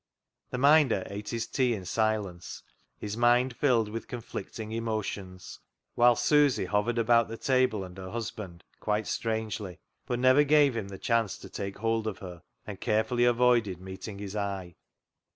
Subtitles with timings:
[0.49, 2.63] The Minder ate his tea in silence,
[2.97, 5.59] his mind 192 CLOG SHOP CHRONICLES filled with conflicting emotions,
[5.95, 9.77] whilst Susy hovered about the table and her husband quite strangely,
[10.07, 14.17] but never gave him the chance to take hold of her, and carefully avoided meeting
[14.17, 14.75] his eye.